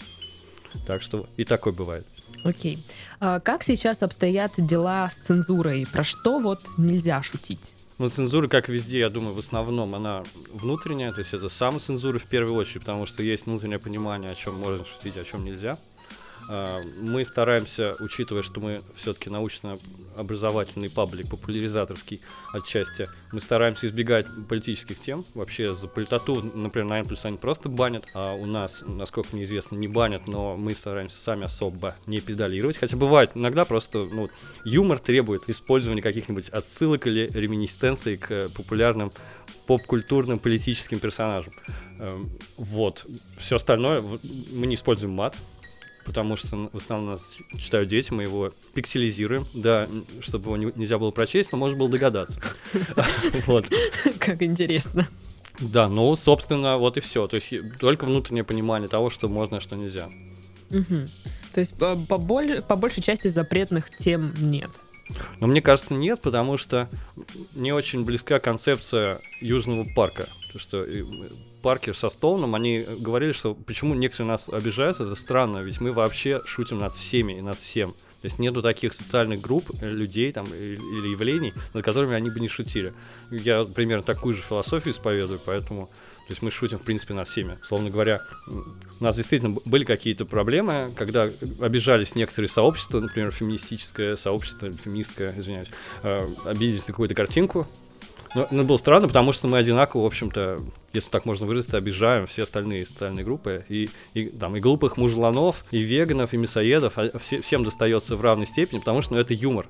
[0.87, 2.05] Так что и такое бывает.
[2.43, 2.79] Окей.
[3.10, 5.85] А как сейчас обстоят дела с цензурой?
[5.91, 7.61] Про что вот нельзя шутить?
[7.99, 12.23] Ну, цензура, как везде, я думаю, в основном она внутренняя, то есть это самоцензура в
[12.23, 15.77] первую очередь, потому что есть внутреннее понимание, о чем можно шутить, о чем нельзя.
[16.49, 22.21] А, мы стараемся, учитывая, что мы все-таки научно-образовательный паблик, популяризаторский
[22.53, 25.25] отчасти, мы стараемся избегать политических тем.
[25.33, 29.45] Вообще за политоту, например, на N плюс они просто банят, а у нас, насколько мне
[29.45, 32.77] известно, не банят, но мы стараемся сами особо не педалировать.
[32.77, 34.29] Хотя бывает иногда просто ну,
[34.65, 39.11] юмор требует использования каких-нибудь отсылок или реминисценций к популярным
[39.67, 41.53] поп-культурным политическим персонажам.
[41.99, 43.05] Эм, вот.
[43.37, 44.03] Все остальное
[44.51, 45.35] мы не используем мат,
[46.05, 49.87] потому что в основном нас читают дети, мы его пикселизируем, да,
[50.21, 52.39] чтобы его нельзя было прочесть, но можно было догадаться.
[53.45, 53.65] Вот.
[54.19, 55.07] Как интересно.
[55.59, 57.27] Да, ну, собственно, вот и все.
[57.27, 60.09] То есть только внутреннее понимание того, что можно, а что нельзя.
[60.69, 64.71] То есть по, по, боль, по большей части запретных тем нет.
[65.39, 66.87] Но мне кажется, нет, потому что
[67.53, 70.27] не очень близка концепция Южного парка.
[70.51, 70.85] То, что
[71.61, 76.41] Паркер со Стоуном, они говорили, что почему некоторые нас обижаются, это странно, ведь мы вообще
[76.45, 77.93] шутим над всеми и над всем.
[78.21, 82.39] То есть нету таких социальных групп, э, людей там или явлений, над которыми они бы
[82.39, 82.93] не шутили.
[83.31, 85.87] Я примерно такую же философию исповедую, поэтому
[86.31, 87.57] то есть мы шутим, в принципе, над всеми.
[87.63, 94.71] Словно говоря, у нас действительно были какие-то проблемы, когда обижались некоторые сообщества, например, феминистическое сообщество,
[94.71, 95.69] феминистское, извиняюсь,
[96.03, 97.67] э, обиделись на какую-то картинку,
[98.33, 100.59] но, но было странно, потому что мы одинаково, в общем-то,
[100.93, 103.65] если так можно выразиться, обижаем все остальные социальные группы.
[103.69, 106.93] И, и, там, и глупых мужланов, и веганов, и мясоедов.
[106.97, 109.67] А все, всем достается в равной степени, потому что ну, это юмор.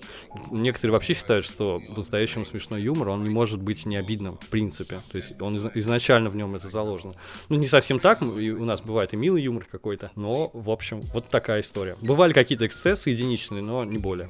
[0.52, 4.98] Некоторые вообще считают, что по-настоящему смешной юмор, он не может быть не обидным, в принципе.
[5.12, 7.16] То есть он из, изначально в нем это заложено.
[7.50, 8.26] Ну, не совсем так, у
[8.66, 11.96] нас бывает и милый юмор какой-то, но, в общем, вот такая история.
[12.02, 14.30] Бывали какие-то эксцессы единичные, но не более.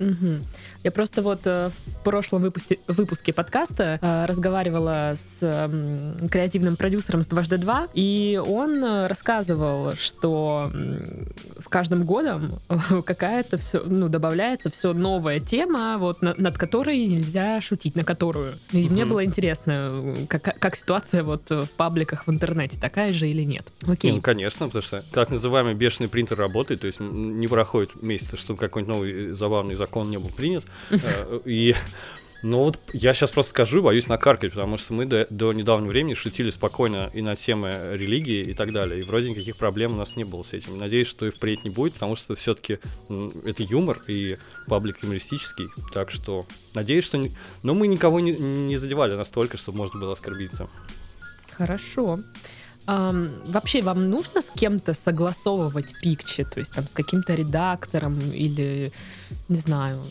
[0.00, 0.40] Угу.
[0.82, 7.22] Я просто вот э, в прошлом выпуске, выпуске подкаста э, разговаривала с э, креативным продюсером
[7.22, 10.70] с дважды два, и он э, рассказывал, что
[11.58, 12.58] с каждым годом
[13.04, 18.54] какая-то все, ну, добавляется все новая тема, вот на, над которой нельзя шутить, на которую.
[18.72, 18.94] И угу.
[18.94, 23.66] мне было интересно, как, как ситуация вот в пабликах в интернете, такая же или нет.
[23.86, 24.12] Окей.
[24.12, 28.58] Ну, конечно, потому что так называемый бешеный принтер работает, то есть не проходит месяца, чтобы
[28.58, 30.64] какой-нибудь новый забавный закон не был принят.
[30.90, 31.74] Э, и
[32.42, 36.14] ну вот я сейчас просто скажу, боюсь накаркать, потому что мы до, до недавнего времени
[36.14, 39.00] шутили спокойно и на темы религии и так далее.
[39.00, 40.78] И вроде никаких проблем у нас не было с этим.
[40.78, 42.78] Надеюсь, что и впредь не будет, потому что все-таки
[43.44, 45.68] это юмор и паблик юмористический.
[45.92, 47.18] Так что надеюсь, что...
[47.18, 47.32] Не...
[47.62, 50.68] Но мы никого не, не задевали настолько, чтобы можно было оскорбиться.
[51.52, 52.20] Хорошо.
[52.86, 58.90] Um, вообще, вам нужно с кем-то согласовывать пикчи, то есть там с каким-то редактором или,
[59.48, 60.02] не знаю,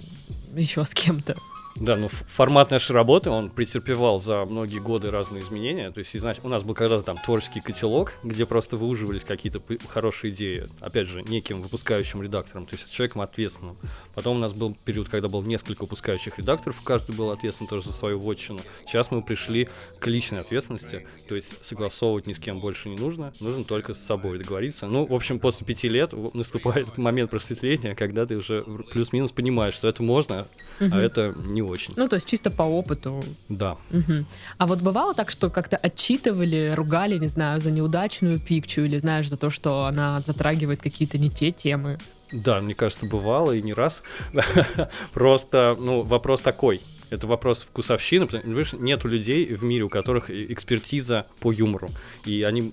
[0.56, 1.36] еще с кем-то?
[1.76, 5.92] Да, ну формат нашей работы, он претерпевал за многие годы разные изменения.
[5.92, 10.34] То есть, значит, у нас был когда-то там творческий котелок, где просто выуживались какие-то хорошие
[10.34, 13.78] идеи, опять же, неким выпускающим редактором, то есть человеком ответственным.
[14.14, 17.94] Потом у нас был период, когда было несколько выпускающих редакторов, каждый был ответственен тоже за
[17.94, 18.60] свою вотчину.
[18.86, 23.32] Сейчас мы пришли к личной ответственности, то есть согласовывать ни с кем больше не нужно,
[23.40, 24.88] нужно только с собой договориться.
[24.88, 29.88] Ну, в общем, после пяти лет наступает момент просветления, когда ты уже плюс-минус понимаешь, что
[29.88, 30.46] это можно,
[30.80, 31.94] а это не очень.
[31.96, 33.24] Ну, то есть чисто по опыту.
[33.50, 33.78] Да.
[33.92, 34.26] Угу.
[34.58, 39.30] А вот бывало так, что как-то отчитывали, ругали, не знаю, за неудачную пикчу или, знаешь,
[39.30, 41.98] за то, что она затрагивает какие-то не те темы?
[42.32, 44.04] Да, мне кажется, бывало и не раз.
[45.14, 50.30] Просто, ну, вопрос такой это вопрос вкусовщины, потому что нету людей в мире, у которых
[50.30, 51.90] экспертиза по юмору.
[52.26, 52.72] И они,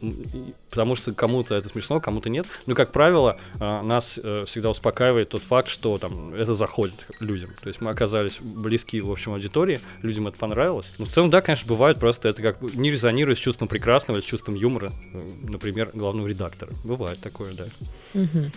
[0.70, 2.46] потому что кому-то это смешно, кому-то нет.
[2.66, 7.50] Но, как правило, а, нас э, всегда успокаивает тот факт, что там это заходит людям.
[7.60, 10.94] То есть мы оказались близки, в общем, аудитории, людям это понравилось.
[10.98, 14.24] Но в целом, да, конечно, бывает просто это как не резонирует с чувством прекрасного с
[14.24, 16.72] чувством юмора, э, например, главного редактора.
[16.84, 17.64] Бывает такое, да.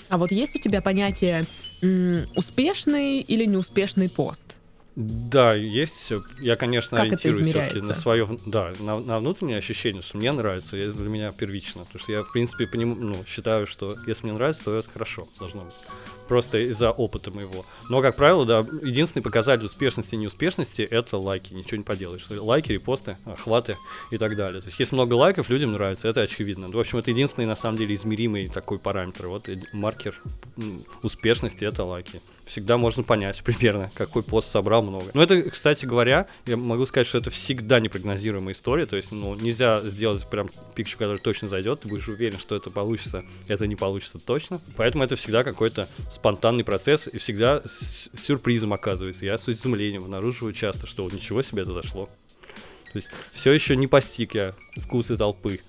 [0.10, 1.46] А вот есть у тебя понятие
[2.36, 4.58] успешный или неуспешный пост?
[4.96, 6.12] Да, есть.
[6.40, 10.76] Я, конечно, как ориентируюсь все-таки на свое, да, на, на внутреннее ощущение, что мне нравится,
[10.76, 11.86] и это для меня первично.
[11.86, 15.28] Потому что я, в принципе, поним, ну, считаю, что если мне нравится, то это хорошо
[15.40, 15.74] должно быть
[16.30, 17.66] просто из-за опыта моего.
[17.90, 22.28] Но, как правило, да, единственный показатель успешности и неуспешности— это лайки, ничего не поделаешь.
[22.30, 23.78] Лайки, репосты, охваты
[24.12, 24.62] и так далее.
[24.62, 26.68] То есть, если много лайков, людям нравится, это очевидно.
[26.68, 29.28] В общем, это единственный, на самом деле, измеримый такой параметр.
[29.28, 30.22] Вот маркер
[31.02, 35.06] успешности— это лайки всегда можно понять примерно, какой пост собрал много.
[35.14, 39.36] Но это, кстати говоря, я могу сказать, что это всегда непрогнозируемая история, то есть, ну,
[39.36, 43.76] нельзя сделать прям пикчу, который точно зайдет, ты будешь уверен, что это получится, это не
[43.76, 44.60] получится точно.
[44.76, 49.26] Поэтому это всегда какой-то спонтанный процесс и всегда с сюрпризом оказывается.
[49.26, 52.10] Я с изумлением обнаруживаю часто, что вот ничего себе это зашло.
[52.92, 55.60] То есть все еще не постиг я вкусы толпы.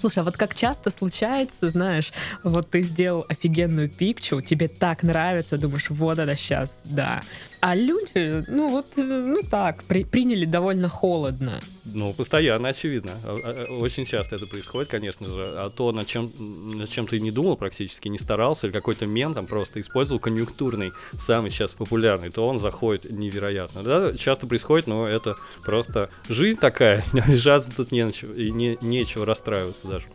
[0.00, 2.12] Слушай, а вот как часто случается, знаешь,
[2.42, 7.22] вот ты сделал офигенную пикчу, тебе так нравится, думаешь, вот это сейчас, да.
[7.60, 11.60] А люди, ну вот, ну так, при, приняли довольно холодно.
[11.86, 13.12] Ну, постоянно, очевидно.
[13.24, 15.54] А, а, очень часто это происходит, конечно же.
[15.56, 19.32] А то, над чем, над чем ты не думал практически, не старался, или какой-то мем
[19.32, 23.82] там просто использовал конъюнктурный, самый сейчас популярный, то он заходит невероятно.
[23.82, 29.88] Да, часто происходит, но это просто жизнь такая, лежаться тут не, и не, нечего расстраиваться
[29.88, 30.06] даже.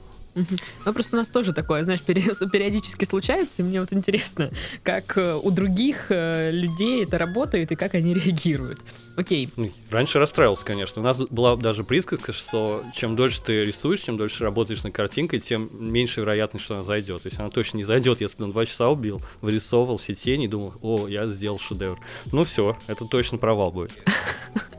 [0.85, 4.51] Ну, просто у нас тоже такое, знаешь, периодически случается, и мне вот интересно,
[4.83, 8.79] как э, у других э, людей это работает и как они реагируют.
[9.15, 9.49] Окей.
[9.57, 11.01] Ну, раньше расстраивался, конечно.
[11.01, 15.39] У нас была даже присказка, что чем дольше ты рисуешь, чем дольше работаешь над картинкой,
[15.39, 17.23] тем меньше вероятность, что она зайдет.
[17.23, 20.47] То есть она точно не зайдет, если он два часа убил, вырисовывал все тени и
[20.47, 21.99] думал, о, я сделал шедевр.
[22.31, 23.91] Ну все, это точно провал будет.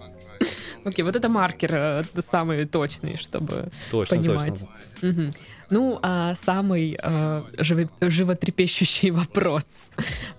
[0.84, 4.60] Окей, вот это маркер э, самый точный, чтобы точно, понимать.
[5.00, 5.22] Точно.
[5.22, 5.32] Угу.
[5.70, 9.64] Ну, а самый э, живо, животрепещущий вопрос.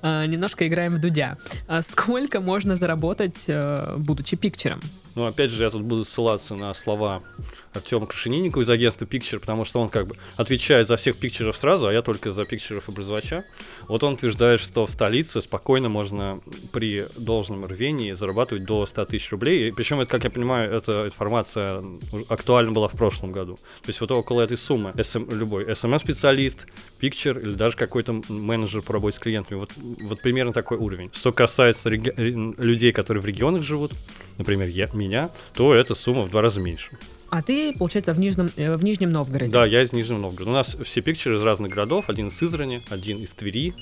[0.01, 1.37] Э, немножко играем в дудя.
[1.67, 4.81] А сколько можно заработать, э, будучи пикчером?
[5.15, 7.21] Ну, опять же, я тут буду ссылаться на слова
[7.73, 11.87] Артема Крашенинникова из агентства Picture, потому что он как бы отвечает за всех пикчеров сразу,
[11.87, 13.45] а я только за пикчеров образовача.
[13.87, 19.31] Вот он утверждает, что в столице спокойно можно при должном рвении зарабатывать до 100 тысяч
[19.31, 19.69] рублей.
[19.69, 21.83] И, причем, это, как я понимаю, эта информация
[22.29, 23.55] актуальна была в прошлом году.
[23.83, 26.67] То есть вот около этой суммы SM, любой SMM-специалист,
[26.99, 29.59] пикчер или даже какой-то менеджер по работе с клиентами.
[29.59, 31.09] Вот, вот примерно такой уровень.
[31.13, 33.91] Что касается людей, которые в регионах живут,
[34.37, 36.91] например, я, меня, то эта сумма в два раза меньше.
[37.29, 39.51] А ты, получается, в Нижнем, э, в Нижнем Новгороде?
[39.51, 40.51] Да, я из Нижнего Новгорода.
[40.51, 42.09] У нас все пикчеры из разных городов.
[42.09, 43.73] Один из Израни, один из Твери,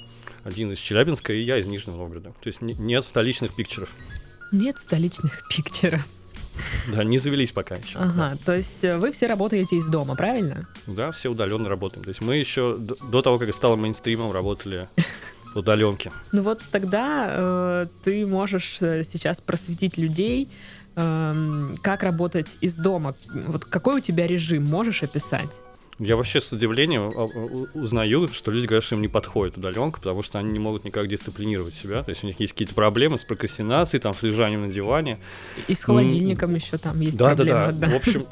[0.43, 2.33] один из Челябинска, и я из Нижнего Новгорода.
[2.41, 3.89] То есть нет столичных пикчеров.
[4.51, 6.05] Нет столичных пикчеров.
[6.87, 7.97] Да, не завелись пока еще.
[7.97, 10.67] Ага, то есть э, вы все работаете из дома, правильно?
[10.87, 12.03] Да, все удаленно работаем.
[12.03, 14.87] То есть мы еще до того, как стало мейнстримом, работали
[15.55, 16.11] удаленки.
[16.31, 20.49] Ну вот тогда э, ты можешь э, сейчас просветить людей,
[20.95, 23.15] э, как работать из дома.
[23.47, 25.49] Вот какой у тебя режим, можешь описать?
[25.99, 27.25] Я вообще с удивлением а,
[27.77, 31.09] узнаю, что люди говорят, что им не подходит удаленка, потому что они не могут никак
[31.09, 32.03] дисциплинировать себя.
[32.03, 35.19] То есть у них есть какие-то проблемы с прокрастинацией, там, с лежанием на диване.
[35.67, 37.59] И с холодильником еще там есть да, проблемы.
[37.59, 37.93] Да, да, да.
[37.93, 38.25] В общем,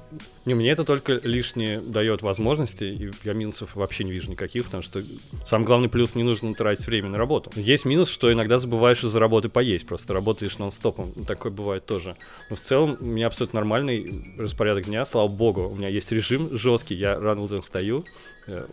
[0.48, 4.82] не, мне это только лишнее дает возможности, и я минусов вообще не вижу никаких, потому
[4.82, 5.02] что
[5.46, 7.52] самый главный плюс не нужно тратить время на работу.
[7.56, 12.16] Есть минус, что иногда забываешь из-за работы поесть, просто работаешь нон-стопом, такое бывает тоже.
[12.50, 16.58] Но в целом у меня абсолютно нормальный распорядок дня, слава богу, у меня есть режим
[16.58, 18.06] жесткий, я рано утром встаю,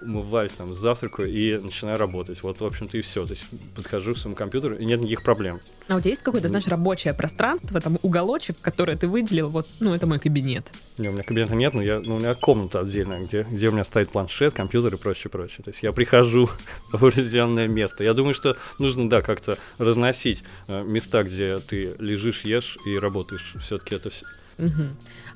[0.01, 2.43] умываюсь, там, завтракаю и начинаю работать.
[2.43, 3.25] Вот, в общем-то, и все.
[3.27, 5.61] То есть подхожу к своему компьютеру, и нет никаких проблем.
[5.89, 9.95] А у тебя есть какое-то, знаешь, рабочее пространство, там, уголочек, который ты выделил, вот, ну,
[9.95, 10.73] это мой кабинет?
[10.99, 13.73] Не, у меня кабинета нет, но я, ну, у меня комната отдельная, где, где у
[13.73, 15.63] меня стоит планшет, компьютер и прочее, прочее.
[15.65, 16.49] То есть я прихожу
[16.93, 18.05] в определенное место.
[18.05, 23.55] Я думаю, что нужно, да, как-то разносить э, места, где ты лежишь, ешь и работаешь.
[23.61, 24.27] Все-таки это все
[24.59, 24.83] Угу.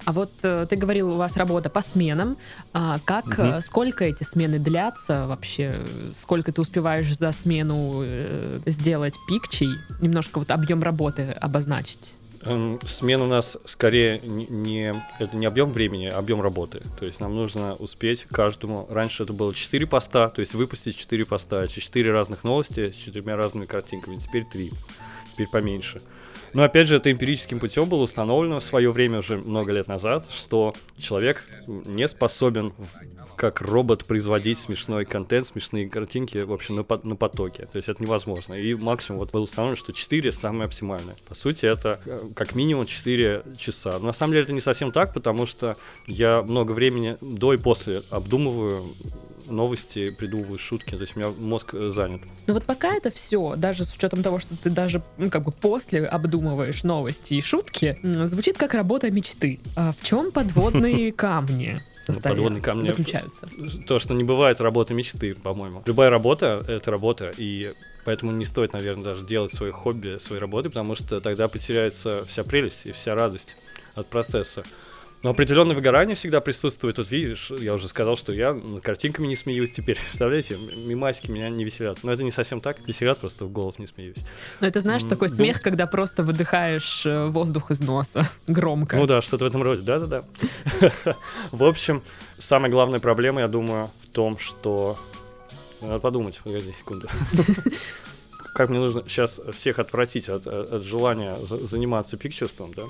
[0.04, 2.36] А вот э, ты говорил, у вас работа по сменам.
[2.72, 3.60] А как, угу.
[3.60, 5.80] сколько эти смены длятся вообще?
[6.14, 9.70] Сколько ты успеваешь за смену э, сделать пикчей?
[10.00, 12.14] Немножко вот объем работы обозначить.
[12.42, 16.82] Эм, смена у нас скорее не, это не объем времени, а объем работы.
[16.98, 18.86] То есть нам нужно успеть каждому.
[18.90, 23.36] Раньше это было 4 поста, то есть выпустить 4 поста, 4 разных новости с четырьмя
[23.36, 24.16] разными картинками.
[24.16, 24.70] Теперь 3.
[25.32, 26.00] Теперь поменьше.
[26.58, 30.28] Но опять же, это эмпирическим путем было установлено в свое время уже много лет назад,
[30.28, 32.72] что человек не способен
[33.36, 37.66] как робот производить смешной контент, смешные картинки, в общем, на, на потоке.
[37.66, 38.54] То есть это невозможно.
[38.54, 41.14] И максимум вот было установлено, что 4 самое оптимальное.
[41.28, 44.00] По сути, это э, как минимум 4 часа.
[44.00, 45.76] Но на самом деле это не совсем так, потому что
[46.08, 48.82] я много времени до и после обдумываю
[49.48, 52.20] новости, придумываю шутки, то есть у меня мозг э, занят.
[52.46, 55.52] Ну вот пока это все, даже с учетом того, что ты даже, ну как бы
[55.52, 59.60] после обдумываешь новости и шутки, звучит как работа мечты.
[59.76, 61.80] А в чем подводные камни?
[62.22, 63.48] подводные камни заключаются.
[63.86, 65.82] То, что не бывает работы мечты, по-моему.
[65.86, 67.72] Любая работа— это работа, и
[68.04, 72.44] поэтому не стоит, наверное, даже делать свое хобби своей работы, потому что тогда потеряется вся
[72.44, 73.56] прелесть и вся радость
[73.94, 74.64] от процесса.
[75.22, 76.96] Но определенное выгорание всегда присутствует.
[76.96, 79.98] Тут видишь, я уже сказал, что я над картинками не смеюсь теперь.
[80.08, 81.98] Представляете, мимасики меня не веселят.
[82.02, 82.76] Но это не совсем так.
[82.86, 84.18] Веселят, просто в голос не смеюсь.
[84.60, 88.96] Но это, знаешь, такой смех, когда просто выдыхаешь э, воздух из носа громко.
[88.96, 89.82] Ну да, что-то в этом роде.
[89.82, 90.24] Да-да-да.
[91.50, 92.02] В общем,
[92.38, 94.98] самая главная проблема, я думаю, в том, что...
[95.80, 97.08] Надо подумать, погоди секунду
[98.58, 102.82] как мне нужно сейчас всех отвратить от, от желания заниматься пикчерством, да?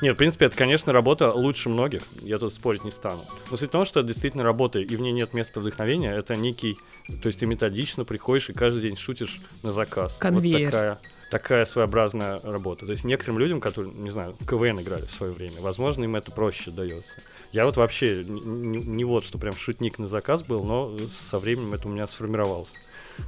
[0.00, 3.20] Нет, в принципе, это, конечно, работа лучше многих, я тут спорить не стану.
[3.50, 6.36] Но суть в том, что это действительно работа, и в ней нет места вдохновения, это
[6.36, 6.78] некий...
[7.22, 10.16] То есть ты методично приходишь и каждый день шутишь на заказ.
[10.18, 10.58] Конвейер.
[10.58, 10.98] Вот такая,
[11.30, 12.86] такая своеобразная работа.
[12.86, 16.16] То есть некоторым людям, которые, не знаю, в КВН играли в свое время, возможно, им
[16.16, 17.14] это проще дается.
[17.52, 21.38] Я вот вообще не, не, не вот, что прям шутник на заказ был, но со
[21.38, 22.72] временем это у меня сформировалось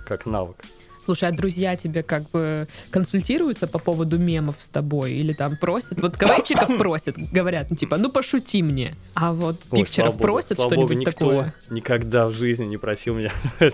[0.07, 0.57] как навык.
[1.05, 5.13] Слушай, а друзья тебе как бы консультируются по поводу мемов с тобой?
[5.13, 6.01] Или там просят?
[6.01, 8.95] Вот КВНчиков просят, говорят, ну типа, ну пошути мне.
[9.15, 11.55] А вот Ой, пикчеров просят что-нибудь такое?
[11.71, 13.33] никогда в жизни не просил меня.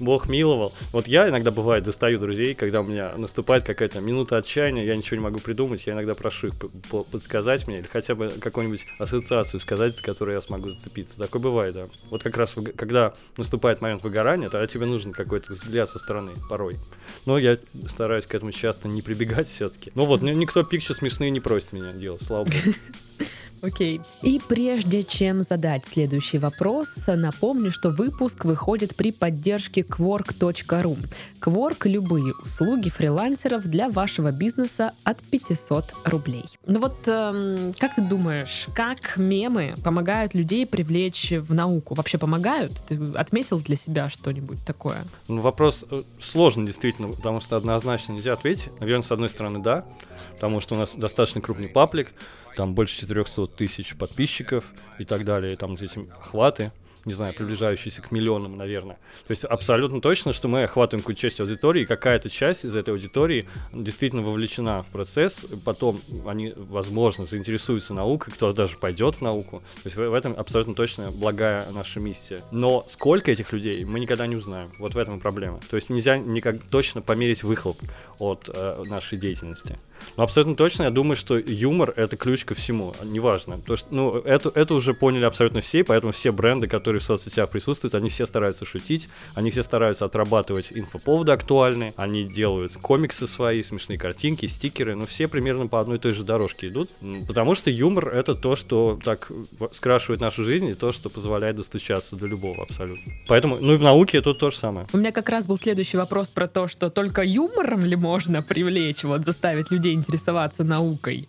[0.00, 0.72] Бог миловал.
[0.92, 5.18] Вот я иногда бывает достаю друзей, когда у меня наступает какая-то минута отчаяния, я ничего
[5.18, 6.54] не могу придумать, я иногда прошу их
[7.10, 11.18] подсказать мне или хотя бы какую-нибудь ассоциацию сказать, с которой я смогу зацепиться.
[11.18, 11.86] Такое бывает, да.
[12.10, 16.63] Вот как раз когда наступает момент выгорания, тогда тебе нужен какой-то взгляд со стороны порой.
[17.26, 19.92] Но я стараюсь к этому часто не прибегать все-таки.
[19.94, 22.56] Ну вот, ни- никто пикчи смешные не просит меня делать, слава богу.
[23.64, 24.00] Окей.
[24.22, 30.98] И прежде чем задать следующий вопрос, напомню, что выпуск выходит при поддержке Quark.ru.
[31.40, 36.44] Quark— любые услуги фрилансеров для вашего бизнеса от 500 рублей.
[36.66, 41.94] Ну вот, эм, как ты думаешь, как мемы помогают людей привлечь в науку?
[41.94, 42.72] Вообще помогают?
[42.86, 45.04] Ты отметил для себя что-нибудь такое?
[45.28, 48.68] Ну, вопрос э, сложный, действительно, потому что однозначно нельзя ответить.
[48.80, 49.84] Наверное, с одной стороны, да,
[50.34, 52.12] потому что у нас достаточно крупный паблик,
[52.56, 54.64] там больше 400 тысяч подписчиков
[54.98, 56.72] и так далее, там эти охваты,
[57.04, 58.96] не знаю, приближающиеся к миллионам, наверное.
[59.26, 62.90] То есть абсолютно точно, что мы охватываем какую-то часть аудитории, и какая-то часть из этой
[62.90, 69.62] аудитории действительно вовлечена в процесс, потом они, возможно, заинтересуются наукой, кто-то даже пойдет в науку.
[69.82, 72.40] То есть в этом абсолютно точно благая наша миссия.
[72.50, 74.72] Но сколько этих людей, мы никогда не узнаем.
[74.78, 75.60] Вот в этом и проблема.
[75.70, 77.76] То есть нельзя никак точно померить выхлоп
[78.18, 79.78] от э, нашей деятельности.
[80.16, 83.58] Но абсолютно точно я думаю, что юмор— это ключ ко всему, неважно.
[83.58, 87.50] Потому что, ну, это, это уже поняли абсолютно все, поэтому все бренды, которые в соцсетях
[87.50, 93.62] присутствуют, они все стараются шутить, они все стараются отрабатывать инфоповоды актуальные, они делают комиксы свои,
[93.62, 96.90] смешные картинки, стикеры, но все примерно по одной и той же дорожке идут,
[97.26, 99.30] потому что юмор— это то, что так
[99.72, 103.12] скрашивает нашу жизнь, и то, что позволяет достучаться до любого абсолютно.
[103.26, 104.86] Поэтому, ну и в науке это то же самое.
[104.92, 109.04] У меня как раз был следующий вопрос про то, что только юмором ли можно привлечь,
[109.04, 111.26] вот заставить людей интересоваться наукой?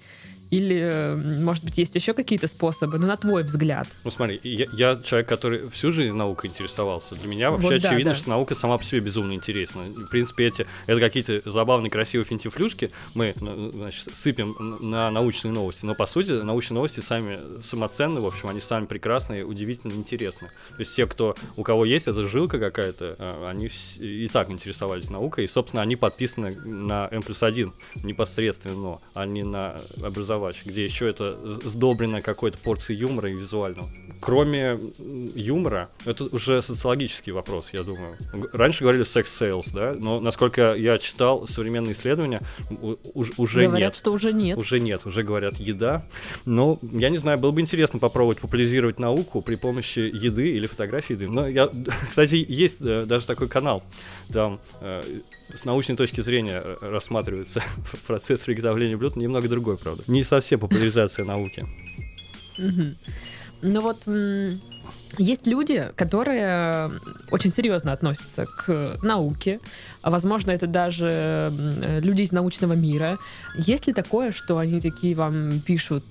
[0.56, 2.98] Или, может быть, есть еще какие-то способы?
[2.98, 3.88] Ну, на твой взгляд.
[4.04, 7.16] Ну смотри, я, я человек, который всю жизнь наукой интересовался.
[7.16, 8.18] Для меня вообще Вот да, очевидно, да.
[8.18, 9.82] что наука сама по себе безумно интересна.
[9.82, 15.86] В принципе, эти, это какие-то забавные, красивые финтифлюшки мы ну, значит, сыпем на научные новости.
[15.86, 20.50] Но по сути, научные новости сами самоценны, в общем, они сами прекрасные, удивительно интересны.
[20.70, 25.10] То есть те, кто, у кого есть эта жилка какая-то, э, они и так интересовались
[25.10, 29.78] наукой, и, собственно, они подписаны на N плюс 1 непосредственно, а не на
[30.46, 31.36] образовач, где еще это
[31.68, 33.90] сдобрено какой-то порцией юмора и визуального.
[34.20, 34.80] Кроме
[35.36, 38.18] юмора, это уже социологический вопрос, я думаю.
[38.54, 42.42] Раньше говорили sex sells, да, но насколько я читал современные исследования,
[43.16, 43.96] уже Говорят, нет.
[43.96, 44.58] что уже нет.
[44.58, 46.06] Уже нет, уже говорят еда.
[46.46, 51.14] Но я не знаю, было бы интересно попробовать популяризировать науку при помощи еды или фотографии
[51.14, 51.30] еды.
[51.30, 51.70] Но я,
[52.10, 53.84] кстати, есть э, даже такой канал,
[54.32, 55.04] там э,
[55.56, 57.64] с научной точки зрения э, рассматривается
[58.08, 60.04] процесс приготовления блюд, немного другой, правда.
[60.08, 61.66] Не совсем популяризация науки.
[63.62, 64.04] Ну вот
[65.18, 66.92] есть люди, которые
[67.32, 69.60] очень серьезно относятся к науке,
[70.02, 71.52] а возможно это даже
[72.02, 73.18] люди из научного мира.
[73.58, 76.04] Есть ли такое, что они такие вам пишут,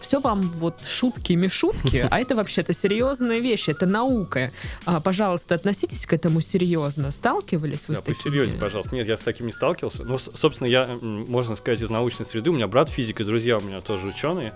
[0.00, 4.52] все вам вот шутки-мешутки, а это вообще-то серьезные вещи, это наука.
[4.84, 7.10] А, пожалуйста, относитесь к этому серьезно.
[7.10, 8.14] Сталкивались вы Да, с такими?
[8.14, 8.94] посерьезнее, пожалуйста.
[8.94, 10.04] Нет, я с таким не сталкивался.
[10.04, 12.50] Ну, собственно, я, можно сказать, из научной среды.
[12.50, 14.52] У меня брат физик и друзья у меня тоже ученые.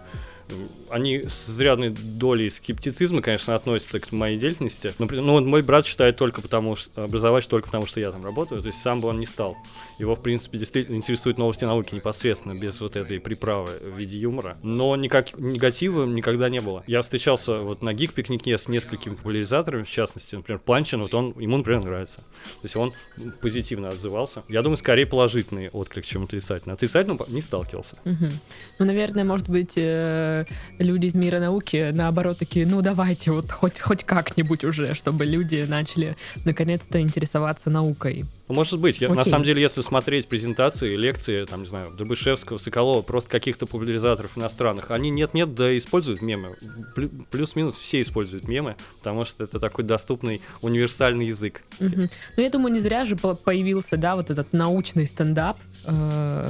[0.90, 4.92] Они с изрядной долей скептицизма, конечно, относятся к моей деятельности.
[4.98, 8.24] Но, ну, вот мой брат считает только потому, что образовать только потому, что я там
[8.24, 8.61] работаю.
[8.61, 9.57] То есть сам бы он не стал.
[9.98, 14.57] Его, в принципе, действительно интересуют новости науки непосредственно, без вот этой приправы в виде юмора.
[14.62, 16.85] Но никак негатива никогда не было.
[16.87, 21.59] Я встречался вот на гик-пикнике с несколькими популяризаторами, в частности, например, Панчин, вот он, ему,
[21.59, 22.16] например, нравится.
[22.16, 22.92] То есть он
[23.40, 24.42] позитивно отзывался.
[24.48, 26.74] Я думаю, скорее положительный отклик, чем отрицательный.
[26.74, 27.96] Отрицательно не сталкивался.
[28.04, 30.33] Ну, наверное, может быть, э,
[30.78, 35.64] люди из мира науки наоборот такие, ну давайте вот хоть, хоть как-нибудь уже, чтобы люди
[35.68, 38.24] начали наконец-то интересоваться наукой.
[38.48, 39.00] Может быть.
[39.00, 43.64] Я, на самом деле, если смотреть презентации, лекции, там, не знаю, Дробышевского, Соколова, просто каких-то
[43.66, 46.57] популяризаторов иностранных, они нет-нет, да используют мемы.
[46.94, 51.62] Плю- Плюс-минус все используют мемы, потому что это такой доступный универсальный язык.
[51.80, 52.11] Мгм.
[52.37, 55.56] Ну, я думаю, не зря же по- появился, да, вот этот научный стендап,
[55.87, 56.48] э,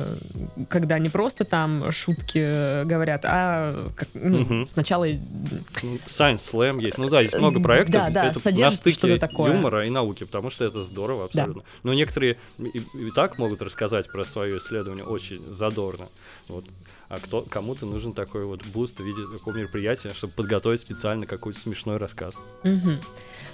[0.69, 6.99] когда не просто там шутки э, говорят, а как, ну, сначала Ну, Science Slam есть.
[6.99, 7.93] Ну да, есть много Э, проектов.
[7.95, 9.53] да, да, это содержится что-то такое.
[9.55, 11.63] юмора и науки, потому что это здорово абсолютно.
[11.85, 16.09] Но некоторые и, и так могут рассказать про свое исследование очень задорно.
[16.49, 16.65] Вот.
[17.09, 21.59] А кто, кому-то нужен такой вот boost в виде такого мероприятия, чтобы подготовить специально какой-то
[21.59, 22.35] смешной рассказ.
[22.63, 22.99] Мгм.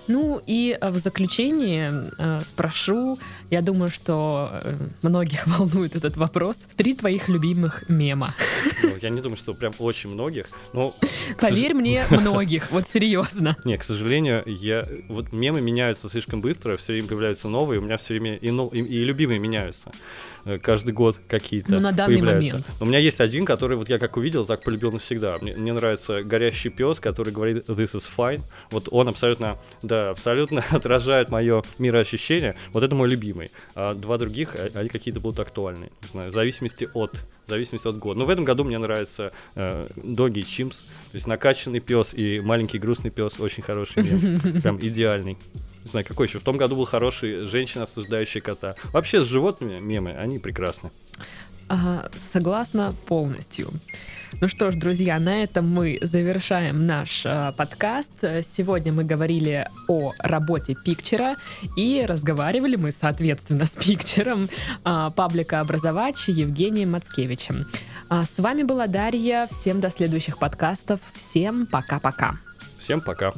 [0.08, 3.18] Ну и э, в заключение э, спрошу,
[3.50, 6.66] я думаю, что э, многих волнует этот вопрос.
[6.76, 8.34] Три твоих любимых мема.
[8.82, 10.94] Ну, я не думаю, что прям очень многих, но...
[11.38, 13.56] Поверь мне, многих, вот серьезно.
[13.64, 17.96] Не, к сожалению, я вот мемы меняются слишком быстро, все время появляются новые, у меня
[17.96, 19.92] все время и, но- и, и любимые меняются.
[20.44, 22.52] Э, Каждый год какие-то Ну, на данный появляются.
[22.54, 22.70] момент.
[22.80, 25.38] У меня есть один, который вот я как увидел, так полюбил навсегда.
[25.40, 28.42] Мне, мне нравится горящий пес, который говорит "This is fine".
[28.70, 32.54] Вот он абсолютно, да, абсолютно отражает мое мироощущение.
[32.72, 33.50] Вот это мой любимый.
[33.74, 35.90] А два других, а- они какие-то будут актуальны.
[36.02, 37.16] Не знаю, в зависимости от,
[37.46, 38.18] в зависимости от года.
[38.18, 42.78] Но в этом году мне нравится э, Доги Чимс, то есть накачанный пес и маленький
[42.78, 45.36] грустный пес, очень хороший мем, прям идеальный.
[45.84, 46.38] Не знаю, какой еще.
[46.38, 48.74] В том году был хороший женщина, осуждающая кота.
[48.92, 50.90] Вообще с животными мемы, они прекрасны.
[51.68, 53.70] Ага, согласна полностью.
[54.40, 58.10] Ну что ж, друзья, на этом мы завершаем наш э, подкаст.
[58.42, 61.36] Сегодня мы говорили о работе Пикчера
[61.76, 64.48] и разговаривали мы, соответственно, с Пикчером
[64.84, 67.66] э, паблика «Образовач» Евгением Мацкевичем.
[68.08, 69.46] А с вами была Дарья.
[69.50, 71.00] Всем до следующих подкастов.
[71.14, 72.36] Всем пока-пока.
[72.80, 73.32] Всем пока.